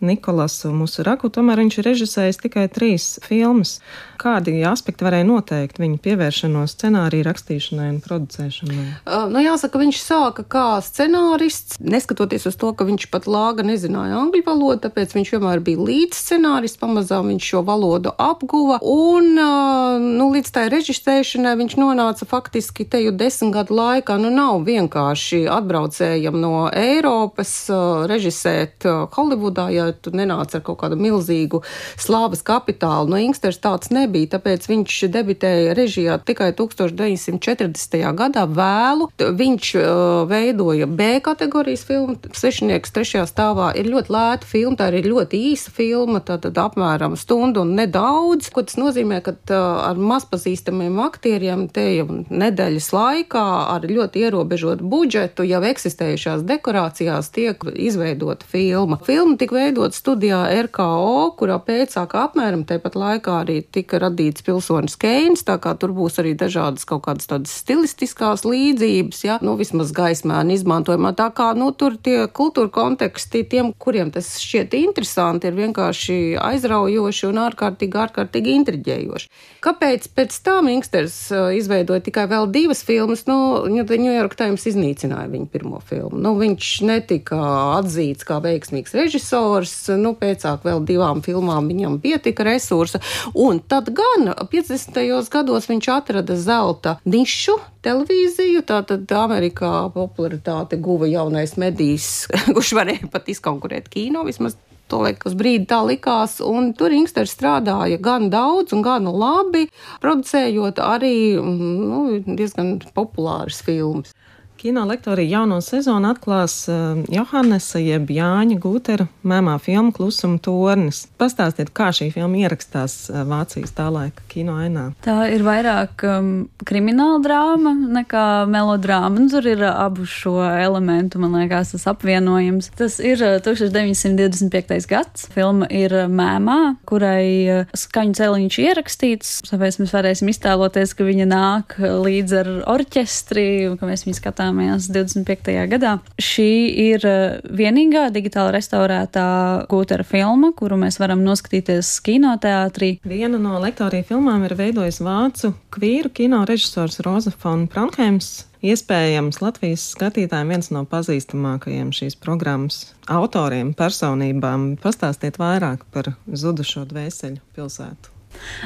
Nikolasu 0.00 0.70
Musuraku, 0.70 1.26
tomēr 1.32 1.58
viņš 1.64 1.78
ir 1.80 1.86
režisējis 1.90 2.38
tikai 2.44 2.68
trīs 2.70 3.16
filmas. 3.24 3.78
Kādi 4.18 4.56
aspekti 4.66 5.06
varēja 5.06 5.26
noteikt 5.26 5.78
viņa 5.78 5.98
pievēršanos 6.02 6.74
scenāriju 6.74 7.26
rakstīšanai 7.26 7.88
un 7.92 7.98
producēšanai? 8.02 8.78
Uh, 9.06 9.26
nu, 9.30 9.42
jāsaka, 9.42 9.78
viņš 9.78 10.00
sāka 10.02 10.44
kā 10.46 10.66
scenārists, 10.82 11.78
neskatoties 11.82 12.46
uz 12.50 12.58
to, 12.58 12.72
ka 12.78 12.86
viņš 12.86 13.08
pat 13.12 13.28
lāga 13.30 13.66
nezināja 13.66 14.18
angļu 14.18 14.42
valodu, 14.46 14.80
tāpēc 14.86 15.14
viņš 15.18 15.32
vienmēr 15.34 15.62
bija 15.66 15.86
līdz 15.90 16.18
scenārists, 16.18 16.80
pamazām 16.82 17.30
viņš 17.32 17.50
šo 17.52 17.64
valodu 17.66 18.14
apguva, 18.22 18.78
un 18.82 19.34
uh, 19.34 19.98
nu, 20.02 20.30
līdz 20.34 20.54
tai 20.54 20.66
režisēšanai 20.74 21.56
viņš 21.62 21.78
nonāca 21.78 22.26
faktiski 22.26 22.86
te 22.86 23.02
jau 23.02 23.14
desmit 23.18 23.54
gadu 23.54 23.78
laikā. 23.78 24.18
Nu, 24.22 24.30
nav 24.34 24.62
vienkārši 24.66 25.44
atbraucējam 25.58 26.38
no 26.42 26.66
Eiropas 26.70 27.54
uh, 27.70 28.06
režisēt 28.10 28.86
Holivudā, 29.14 29.68
ja 29.74 29.87
tu 29.92 30.12
nenāc 30.16 30.54
ar 30.56 30.64
kaut 30.66 30.80
kādu 30.82 30.98
milzīgu 31.00 31.62
slāvas 32.00 32.42
kapitālu. 32.46 33.12
No 33.12 33.20
Inksters 33.22 33.60
tāds 33.62 33.92
nebija, 33.94 34.34
tāpēc 34.36 34.68
viņš 34.70 34.98
debitēja 35.14 35.74
režijā 35.78 36.18
tikai 36.22 36.50
1940. 36.58 37.98
gadā 38.18 38.44
vēlu. 38.46 39.08
Viņš 39.18 39.72
uh, 39.78 39.86
veidoja 40.30 40.88
B 40.90 41.18
kategorijas 41.24 41.84
filmu, 41.88 42.18
Svešinieks 42.38 42.92
trešajā 42.94 43.24
stāvā 43.28 43.70
ir 43.78 43.88
ļoti 43.90 44.12
lēta 44.14 44.48
filma, 44.48 44.76
tā 44.78 44.90
ir 44.94 45.08
ļoti 45.08 45.40
īsa 45.52 45.72
filma, 45.74 46.20
tātad 46.24 46.58
apmēram 46.60 47.16
stundu 47.18 47.64
un 47.64 47.74
nedaudz. 47.78 48.50
Ko 48.54 48.64
tas 48.66 48.78
nozīmē, 48.80 49.20
ka 49.24 49.34
uh, 49.34 49.58
ar 49.88 50.00
mazpazīstamiem 50.00 50.98
aktieriem 51.04 51.66
te 51.72 51.86
jau 51.96 52.08
nedēļas 52.28 52.90
laikā 52.94 53.46
ar 53.74 53.86
ļoti 53.88 54.24
ierobežotu 54.26 54.86
budžetu 54.88 55.46
jau 55.48 55.62
eksistējušās 55.68 56.44
dekorācijās 56.48 57.30
tiek 57.34 57.62
izveidota 57.74 58.46
filma. 58.48 58.98
Filma 59.06 59.38
tika 59.40 59.54
veidota 59.54 59.77
veidot 59.78 59.94
studijā 59.94 60.40
RKO, 60.66 61.34
kurā 61.38 61.58
pēcāk 61.62 62.14
apmēram 62.18 62.64
tepat 62.66 62.96
laikā 62.98 63.42
arī 63.44 63.62
tika 63.62 64.00
radīts 64.02 64.42
pilsonis 64.42 64.96
Keins, 64.98 65.44
tā 65.46 65.58
kā 65.58 65.74
tur 65.78 65.92
būs 65.94 66.18
arī 66.18 66.34
dažādas 66.34 66.84
kaut 66.84 67.04
kādas 67.06 67.28
tādas 67.28 67.52
stilistiskās 67.62 68.44
līdzības, 68.44 69.22
ja, 69.24 69.38
nu 69.40 69.56
vismaz 69.56 69.92
gaismēni 69.92 70.56
izmantojumā. 70.58 71.14
Tā 71.14 71.30
kā, 71.30 71.52
nu, 71.56 71.70
tur 71.72 71.96
tie 71.96 72.26
kultūra 72.26 72.70
konteksti 72.70 73.44
tiem, 73.48 73.72
kuriem 73.78 74.10
tas 74.10 74.38
šķiet 74.42 74.74
interesanti, 74.74 75.48
ir 75.48 75.58
vienkārši 75.58 76.18
aizraujoši 76.42 77.28
un 77.30 77.40
ārkārtīgi, 77.46 78.00
ārkārtīgi 78.04 78.56
intriģējoši. 78.58 79.30
Kāpēc 79.64 80.10
pēc 80.14 80.40
tam 80.46 80.68
Inksters 80.70 81.16
uh, 81.34 81.48
izveidoja 81.56 82.02
tikai 82.04 82.28
vēl 82.30 82.50
divas 82.50 82.82
filmas? 82.86 83.24
Nu, 83.30 83.66
New 83.68 84.14
York 84.14 84.36
Times 84.38 84.66
iznīcināja 84.70 85.30
viņa 85.32 85.48
pirmo 85.52 85.80
filmu. 85.84 86.18
Nu, 86.22 86.34
viņš 86.38 86.72
netika 86.86 87.38
atzīts 87.78 88.26
kā 88.28 88.38
veiksmīgs 88.44 88.94
režisors, 88.98 89.67
nu, 90.00 90.14
pēcāk 90.18 90.64
vēl 90.66 90.84
divām 90.88 91.22
filmām 91.24 91.68
viņam 91.70 91.98
pietika 92.04 92.46
resursa, 92.48 93.00
un 93.34 93.60
tad 93.60 93.90
gan 93.96 94.32
50. 94.52 95.00
gados 95.32 95.68
viņš 95.70 95.90
atrada 95.94 96.36
zelta 96.38 96.96
nišu 97.08 97.58
televīziju, 97.86 98.64
tātad 98.68 99.10
Amerikā 99.18 99.88
popularitāte 99.94 100.80
guva 100.82 101.10
jaunais 101.10 101.56
medijs, 101.60 102.26
kurš 102.54 102.74
varēja 102.78 103.12
pat 103.12 103.30
izkonkurēt 103.34 103.90
kino, 103.92 104.24
vismaz 104.28 104.58
Tolaik 104.88 105.26
uz 105.28 105.34
brīdi 105.36 105.66
tā 105.68 105.82
likās, 105.84 106.38
un 106.40 106.70
tur 106.76 106.94
Inksters 106.96 107.34
strādāja 107.36 107.98
gan 108.00 108.30
daudz 108.32 108.72
un 108.72 108.80
gan 108.86 109.04
labi, 109.04 109.66
producējot 110.00 110.80
arī 110.80 111.36
nu, 111.36 112.22
diezgan 112.24 112.78
populāras 112.96 113.60
filmas. 113.66 114.14
Kino 114.58 114.84
lektorija 114.84 115.38
jauno 115.38 115.60
sezonu 115.60 116.08
atklās 116.10 116.64
uh, 116.66 116.98
Johannesa 117.14 117.78
jeb 117.78 118.08
Jāņa 118.10 118.56
Gūtera 118.58 119.04
mēmā 119.22 119.52
filmu 119.62 119.92
Klusuma 119.94 120.40
tornis. 120.42 121.04
Pastāstiet, 121.20 121.70
kā 121.70 121.92
šī 121.94 122.08
filma 122.10 122.40
ierakstās 122.40 122.96
uh, 123.12 123.20
Vācijas 123.28 123.70
tā 123.76 123.86
laika 123.94 124.24
kino 124.26 124.56
ainā. 124.58 124.88
Tā 125.04 125.28
ir 125.30 125.44
vairāk 125.46 126.02
um, 126.10 126.32
krimināla 126.66 127.20
drāma 127.22 127.76
nekā 128.00 128.24
melodrāma. 128.50 129.12
Nu, 129.14 129.28
tur 129.30 129.46
ir 129.46 129.62
uh, 129.62 129.76
abu 129.84 130.08
šo 130.10 130.40
elementu, 130.42 131.22
man 131.22 131.38
liekas, 131.38 131.76
tas 131.76 131.86
apvienojums. 131.94 132.72
Tas 132.82 132.98
ir 132.98 133.22
uh, 133.22 133.38
1925. 133.46 134.90
gads. 134.90 135.28
Filma 135.38 135.70
ir 135.70 135.94
mēmā, 136.10 136.58
kurai 136.90 137.62
skaņu 137.78 138.18
celiņš 138.18 138.58
ierakstīts, 138.66 139.32
tāpēc 139.52 139.78
mēs 139.84 139.94
varēsim 139.94 140.34
iztēloties, 140.34 140.98
ka 140.98 141.06
viņa 141.06 141.30
nāk 141.30 141.78
līdz 141.78 142.38
ar 142.42 142.52
orķestri, 142.74 143.48
ka 143.78 143.86
mēs 143.86 144.08
viņu 144.08 144.18
skatām 144.18 144.47
skatāmies 144.48 144.88
25. 144.88 145.68
gadā. 145.68 145.98
Šī 146.16 146.72
ir 146.94 147.04
eh, 147.04 147.40
vienīgā 147.44 148.08
digitāli 148.12 148.54
restaurētā 148.56 149.66
Gūtera 149.68 150.04
filma, 150.04 150.52
kuru 150.56 150.78
mēs 150.80 150.98
varam 150.98 151.22
noskatīties 151.24 152.00
kinoteātrī. 152.02 153.00
Viena 153.04 153.38
no 153.38 153.58
lektorija 153.60 154.04
filmām 154.08 154.44
ir 154.44 154.56
veidojis 154.56 155.00
vācu 155.00 155.52
kvīru 155.70 156.10
kino 156.12 156.44
režisors 156.48 157.00
Roza 157.04 157.30
Fon 157.30 157.66
Pronheims. 157.68 158.46
Iespējams, 158.64 159.38
Latvijas 159.38 159.84
skatītājiem 159.94 160.48
viens 160.50 160.72
no 160.74 160.82
pazīstamākajiem 160.88 161.92
šīs 161.94 162.16
programmas 162.18 162.94
autoriem, 163.06 163.70
personībām. 163.76 164.72
Pastāstiet 164.82 165.38
vairāk 165.38 165.84
par 165.92 166.14
zudušo 166.26 166.88
dvēseli 166.88 167.38
pilsētu. 167.54 168.16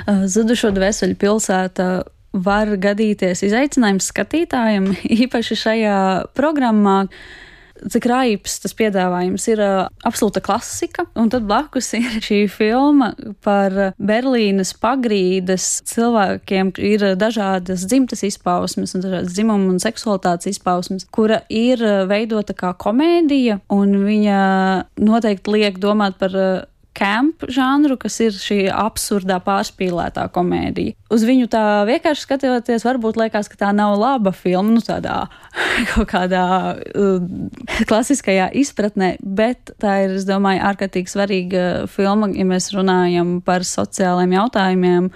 Eh, 0.07 0.25
zudušo 0.31 0.73
dvēseli 0.73 1.19
pilsēta 1.19 2.05
var 2.33 2.75
gadīties 2.81 3.45
izaicinājums 3.47 4.11
skatītājiem, 4.13 4.91
īpaši 5.27 5.63
šajā 5.67 6.03
programmā. 6.37 7.05
Cik 7.83 8.05
raibs 8.07 8.61
tas 8.63 8.77
piedāvājums 8.79 9.43
ir 9.51 9.59
uh, 9.59 9.89
absolūta 10.07 10.39
klasika, 10.45 11.03
un 11.19 11.33
tad 11.33 11.49
blakus 11.49 11.89
ir 11.99 12.21
šī 12.23 12.45
filma 12.47 13.09
par 13.43 13.75
Berlīnas 13.99 14.71
pagrīdes 14.79 15.81
cilvēkiem, 15.91 16.71
ir 16.79 17.09
dažādas 17.19 17.83
dzimtas 17.91 18.23
izpausmes 18.29 18.95
un 18.95 19.03
dažādas 19.03 19.35
dzimuma 19.35 19.75
un 19.75 19.83
seksualitātes 19.83 20.53
izpausmes, 20.53 21.09
kura 21.11 21.41
ir 21.51 21.83
veidota 22.07 22.55
kā 22.55 22.71
komēdija, 22.79 23.59
un 23.75 23.99
viņa 24.07 24.39
noteikti 25.03 25.57
liek 25.59 25.83
domāt 25.83 26.23
par 26.23 26.39
uh, 26.39 26.53
camp 26.97 27.45
žanru, 27.49 27.97
kas 28.01 28.19
ir 28.25 28.35
šī 28.37 28.59
absurdā 28.73 29.39
pārspīlētā 29.45 30.27
komēdija. 30.35 30.97
Uz 31.13 31.25
viņu 31.29 31.49
tā 31.53 31.65
vienkārši 31.89 32.27
skatoties, 32.27 32.87
varbūt 32.87 33.19
liekas, 33.21 33.51
ka 33.53 33.61
tā 33.65 33.71
nav 33.77 33.97
laba 34.01 34.33
filma, 34.37 34.77
nu 34.77 34.83
tādā 34.85 35.25
kaut 35.93 36.11
kādā 36.13 36.45
uh, 36.77 37.23
klasiskajā 37.89 38.51
izpratnē, 38.63 39.15
bet 39.23 39.75
tā 39.83 40.03
ir, 40.07 40.19
es 40.21 40.29
domāju, 40.29 40.65
ārkārtīgi 40.73 41.13
svarīga 41.13 41.65
filma, 41.93 42.31
ja 42.37 42.49
mēs 42.49 42.73
runājam 42.77 43.39
par 43.45 43.67
sociālajiem 43.69 44.37
jautājumiem 44.39 45.11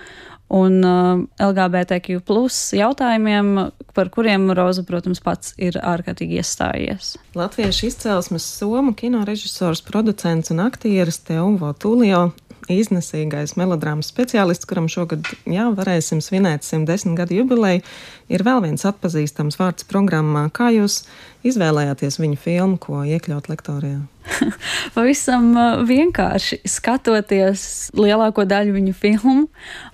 un 0.49 0.79
uh, 0.85 1.23
LGBTQ 1.43 2.21
plus 2.27 2.59
jautājumiem, 2.77 3.71
par 3.97 4.11
kuriem 4.15 4.49
Roza, 4.55 4.85
protams, 4.87 5.21
pats 5.25 5.55
ir 5.59 5.79
ārkārtīgi 5.81 6.39
iestājies. 6.41 7.17
Latviešu 7.37 7.89
izcelsmes 7.91 8.47
somu 8.59 8.95
kino 8.95 9.25
režisors, 9.27 9.83
producents 9.87 10.53
un 10.55 10.63
aktieris 10.67 11.19
Teuvo 11.27 11.73
Tulio 11.75 12.29
iznesīgais 12.73 13.55
melodrāmas 13.59 14.11
speciālists, 14.11 14.67
kuram 14.69 14.89
šogad 14.91 15.27
jā, 15.49 15.69
varēsim 15.77 16.21
svinēt 16.25 16.67
110 16.67 17.17
gadu 17.19 17.41
jubileju, 17.41 17.85
ir 18.33 18.45
vēl 18.47 18.63
viens 18.65 18.87
atpazīstams 18.89 19.59
vārds 19.61 19.87
programmā. 19.89 20.47
Kā 20.55 20.71
jūs 20.75 21.03
izvēlējāties 21.47 22.21
viņa 22.23 22.39
filmu, 22.43 22.79
ko 22.83 23.03
iekļaut 23.07 23.51
lektorijā? 23.53 24.03
Pavisam 24.97 25.51
uh, 25.55 25.83
vienkārši 25.87 26.61
skatoties 26.67 27.67
lielāko 27.97 28.47
daļu 28.49 28.75
viņa 28.77 28.95
filmu 28.99 29.47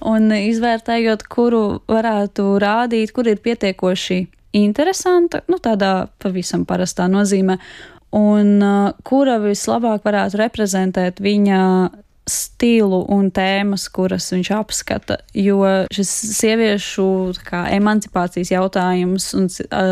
un 0.08 0.30
izvērtējot, 0.36 1.26
kuru 1.32 1.64
varētu 1.90 2.54
rādīt, 2.62 3.12
kur 3.12 3.28
ir 3.28 3.42
pietiekoši 3.44 4.22
interesanta, 4.56 5.42
nu 5.48 5.58
tādā 5.62 6.08
pavisam 6.22 6.64
parastā 6.68 7.08
nozīmē, 7.12 7.58
un 8.16 8.56
uh, 8.60 8.94
kura 9.04 9.38
vislabāk 9.42 10.04
varētu 10.04 10.40
reprezentēt 10.40 11.20
viņa 11.24 11.60
stilu 12.28 13.02
un 13.10 13.30
tēmas, 13.34 13.88
kuras 13.92 14.28
viņš 14.32 14.50
apskata. 14.54 15.18
Jo 15.34 15.58
šis 15.94 16.10
sieviešu 16.38 17.06
kā, 17.46 17.64
emancipācijas 17.74 18.52
jautājums 18.54 19.28
un 19.38 19.48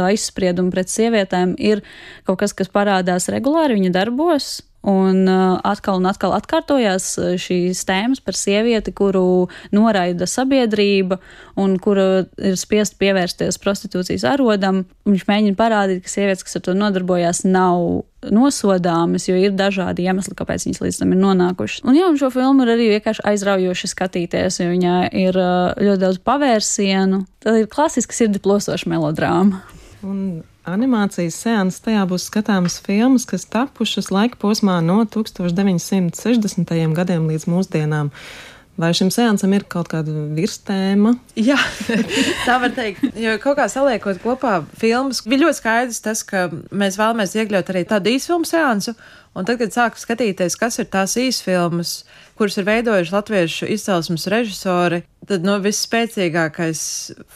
aizspriedumi 0.06 0.72
pret 0.74 0.92
sievietēm 0.92 1.56
ir 1.58 1.82
kaut 2.28 2.40
kas, 2.44 2.54
kas 2.56 2.70
parādās 2.72 3.28
regulāri 3.32 3.80
viņa 3.80 3.94
darbos. 3.98 4.60
Un 4.80 5.26
uh, 5.28 5.58
atkal 5.66 5.98
un 6.00 6.08
atkal 6.08 6.32
atkārtojās 6.32 7.12
šīs 7.40 7.82
tēmas 7.84 8.22
par 8.24 8.36
sievieti, 8.38 8.94
kuru 8.96 9.50
noraida 9.76 10.24
sabiedrība 10.24 11.18
un 11.60 11.74
kura 11.82 12.24
ir 12.40 12.56
spiest 12.56 12.96
pievērsties 13.00 13.60
prostitūcijas 13.60 14.24
arodam. 14.30 14.86
Viņš 15.04 15.26
mēģina 15.28 15.58
parādīt, 15.58 16.04
ka 16.06 16.12
sievietes, 16.12 16.46
kas 16.46 16.56
ar 16.56 16.64
to 16.64 16.76
nodarbojās, 16.78 17.42
nav 17.44 18.06
nosodāmas, 18.28 19.26
jo 19.28 19.36
ir 19.36 19.52
dažādi 19.56 20.04
iemesli, 20.08 20.36
kāpēc 20.36 20.66
viņas 20.66 20.82
līdz 20.84 21.00
tam 21.00 21.12
ir 21.14 21.20
nonākušas. 21.22 21.84
Un 21.88 21.96
jā, 21.96 22.08
un 22.08 22.18
šo 22.20 22.28
filmu 22.32 22.64
ir 22.64 22.74
arī 22.74 22.88
vienkārši 22.94 23.24
aizraujoši 23.32 23.92
skatīties, 23.94 24.60
jo 24.60 24.70
viņā 24.72 24.96
ir 25.16 25.36
ļoti 25.80 26.00
daudz 26.04 26.20
pavērsienu. 26.24 27.24
Tā 27.44 27.60
ir 27.62 27.70
klasiska 27.72 28.16
sirdi 28.16 28.42
plosoša 28.44 28.92
melodrāma. 28.92 29.62
Un 30.06 30.42
animācijas 30.68 31.36
seanss 31.42 31.82
tajā 31.84 32.04
būs 32.08 32.28
skatāmas 32.30 32.78
filmas, 32.84 33.26
kas 33.28 33.44
tapušas 33.50 34.10
laika 34.14 34.38
posmā 34.40 34.78
no 34.84 35.02
1960. 35.04 36.72
gadiem 36.96 37.28
līdz 37.28 37.48
mūsdienām. 37.50 38.12
Vai 38.80 38.94
šim 38.96 39.10
seansam 39.12 39.52
ir 39.52 39.66
kaut 39.68 39.90
kāda 39.92 40.12
virstēma? 40.32 41.12
Jā, 41.36 41.58
tā 42.46 42.56
var 42.62 42.72
teikt. 42.72 43.02
Jo 43.18 43.34
kaut 43.42 43.58
kā 43.58 43.66
saliekot 43.68 44.22
kopā 44.22 44.62
filmas, 44.80 45.20
bija 45.28 45.44
ļoti 45.44 45.58
skaidrs 45.58 46.00
tas, 46.04 46.22
ka 46.24 46.46
mēs 46.48 46.96
vēlamies 47.00 47.36
iekļaut 47.36 47.72
arī 47.74 47.84
tādu 47.90 48.14
īsfilmu 48.14 48.48
seansu. 48.48 48.96
Un 49.38 49.46
tad, 49.46 49.60
kad 49.60 49.70
sāku 49.70 50.00
skatīties, 50.00 50.56
kas 50.58 50.80
ir 50.82 50.88
tās 50.90 51.14
īsfilmas, 51.20 52.00
kuras 52.38 52.56
ir 52.58 52.66
veidojuši 52.66 53.14
latviešu 53.14 53.68
izcelsmes 53.70 54.26
režisori, 54.32 55.04
tad 55.30 55.46
nu, 55.46 55.54
visspēcīgākais 55.62 56.82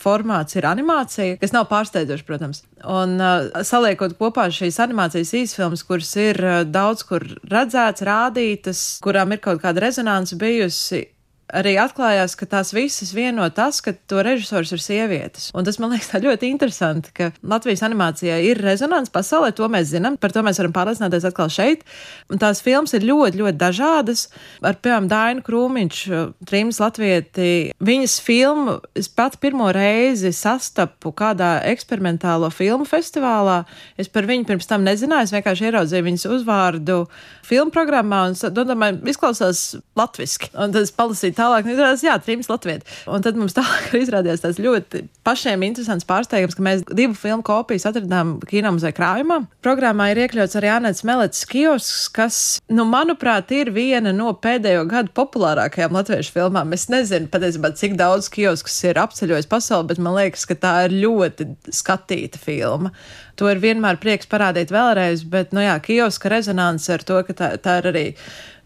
formāts 0.03 0.59
ir 0.59 0.67
animācija, 0.67 1.39
kas 1.39 1.55
nav 1.55 1.69
pārsteidzoši, 1.71 2.27
protams. 2.27 2.65
Un 2.83 3.15
uh, 3.23 3.63
saliekot 3.63 4.17
kopā 4.19 4.49
šīs 4.51 4.81
animācijas 4.83 5.31
īsfilmas, 5.39 5.87
kuras 5.87 6.11
ir 6.19 6.43
uh, 6.43 6.61
daudz 6.67 7.07
kur 7.07 7.29
redzētas, 7.47 8.07
rādītas, 8.11 8.85
kurām 9.05 9.37
ir 9.37 9.45
kaut 9.45 9.63
kāda 9.63 9.87
rezonance 9.87 10.35
bijusi, 10.41 11.05
arī 11.53 11.75
atklājās, 11.81 12.35
ka 12.39 12.47
tās 12.49 12.73
visas 12.75 13.13
vieno 13.15 13.45
tas, 13.55 13.81
ka 13.85 13.93
to 14.09 14.23
režisors 14.25 14.73
ir 14.75 14.83
sievietes. 14.83 15.51
Un 15.55 15.67
tas 15.67 15.79
man 15.83 15.93
liekas 15.93 16.15
ļoti 16.25 16.49
interesanti, 16.49 17.13
ka 17.17 17.31
Latvijas 17.43 17.85
animācijā 17.87 18.39
ir 18.49 18.61
rezonance 18.65 19.13
pasaulē, 19.15 19.53
to 19.57 19.69
mēs 19.73 19.91
zinām, 19.93 20.17
par 20.21 20.33
to 20.33 20.45
mēs 20.47 20.61
varam 20.63 20.75
pārliecināties 20.77 21.27
atkal 21.29 21.53
šeit. 21.53 21.85
Un 22.33 22.41
tās 22.43 22.63
filmas 22.65 22.95
ir 22.97 23.05
ļoti, 23.07 23.43
ļoti 23.43 23.61
dažādas. 23.61 24.27
Ar, 24.65 24.79
piemēram, 24.81 25.09
Dainu 25.11 25.45
Krūmiņš, 25.45 26.01
Trīms 26.49 26.81
Latvieti, 26.83 27.51
viņas 27.85 28.17
filmu 28.25 28.79
es 28.97 29.11
pat 29.13 29.37
pirmo 29.43 29.69
reizi 29.75 30.33
sastapu 30.35 31.13
kādā 31.17 31.59
eksperimentālo 31.69 32.49
filmu 32.55 32.89
festivālā. 32.89 33.63
Es 34.01 34.09
par 34.13 34.29
viņu 34.31 34.49
pirms 34.49 34.71
tam 34.71 34.87
nezināju, 34.87 35.29
es 35.29 35.37
vienkārši 35.37 35.69
ieraudzīju 35.69 36.09
viņas 36.09 36.29
uzvārdu 36.33 37.03
filmu 37.45 37.75
programmā 37.75 38.25
un 38.31 38.37
domāju, 38.57 39.03
izklausās 39.13 39.65
latviski. 39.99 40.51
Un 40.57 40.73
tas 40.75 40.93
palasīt 40.95 41.34
tālāk 41.37 41.67
nu, 41.67 41.75
izrādījās, 41.75 42.05
jā, 42.07 42.15
trims 42.23 42.51
Latvijas. 42.51 42.87
Un 43.11 43.25
tad 43.25 43.39
mums 43.39 43.57
tālāk 43.57 43.95
izrādījās 44.05 44.45
tas 44.45 44.61
ļoti 44.63 45.05
pašiem 45.27 45.65
interesants 45.67 46.07
pārsteigums, 46.09 46.57
ka 46.57 46.65
mēs 46.65 46.85
divu 46.91 47.17
filmu 47.19 47.45
kopijas 47.47 47.87
atradām 47.91 48.37
kinomuzē 48.49 48.93
krājumā. 48.97 49.41
Programmā 49.65 50.11
ir 50.13 50.25
iekļauts 50.25 50.59
arī 50.61 50.71
Anētas 50.75 51.05
Melets 51.09 51.45
kiosks, 51.51 52.07
kas, 52.15 52.41
nu, 52.73 52.87
manuprāt, 52.89 53.53
ir 53.57 53.73
viena 53.75 54.15
no 54.17 54.33
pēdējo 54.37 54.87
gadu 54.91 55.15
populārākajām 55.17 55.99
latviešu 55.99 56.35
filmām. 56.37 56.75
Es 56.77 56.89
nezinu 56.93 57.31
patiesībā, 57.33 57.75
cik 57.79 57.99
daudz 58.01 58.31
kiosks 58.33 58.81
ir 58.89 59.01
apceļojis 59.03 59.51
pasauli, 59.51 59.91
bet 59.93 60.03
man 60.03 60.19
liekas, 60.19 60.47
ka 60.51 60.59
tā 60.61 60.75
ir 60.89 60.99
ļoti 61.05 61.51
skatīta 61.75 62.41
filma. 62.41 62.95
To 63.41 63.49
ir 63.51 63.59
vienmēr 63.63 63.99
prieks 64.03 64.29
parādīt 64.31 64.71
vēlreiz, 64.75 65.25
bet, 65.27 65.55
nu 65.57 65.65
jā, 65.65 65.75
kioska 65.83 66.31
rezonance 66.31 66.93
ar 66.95 67.03
to, 67.07 67.19
ka 67.27 67.35
tā, 67.35 67.49
tā 67.59 67.81
ir 67.81 67.89
arī 67.91 68.05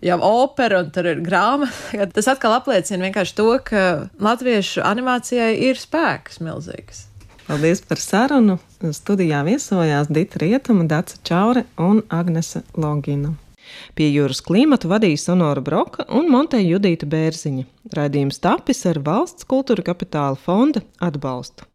jau 0.05 0.19
opera 0.23 0.83
un 0.85 0.91
tur 0.95 1.09
ir 1.11 1.23
grāmata. 1.25 2.07
Tas 2.15 2.31
atkal 2.31 2.57
apliecina 2.59 3.09
vienkārši 3.09 3.37
to, 3.39 3.51
ka 3.65 3.85
latviešu 4.23 4.85
animācijai 4.87 5.53
ir 5.69 5.81
spēks 5.81 6.43
milzīgs. 6.45 7.07
Paldies 7.49 7.81
par 7.81 8.01
sarunu. 8.03 8.59
Studijā 8.79 9.41
viesojās 9.47 10.11
Dita 10.13 10.43
Rietuma, 10.43 10.85
Daca 10.85 11.17
Čaure 11.25 11.65
un 11.81 12.03
Agnese 12.13 12.63
Logina. 12.77 13.33
Pie 13.97 14.09
jūras 14.13 14.41
klimata 14.45 14.89
vadīja 14.89 15.21
Sonora 15.23 15.63
Broka 15.65 16.07
un 16.15 16.31
Monteja 16.33 16.65
Judīta 16.77 17.09
Bērziņa. 17.09 17.67
Raidījums 17.97 18.41
tapis 18.45 18.85
ar 18.89 19.01
valsts 19.05 19.49
kultūra 19.49 19.85
kapitāla 19.91 20.39
fonda 20.41 20.85
atbalstu. 21.05 21.68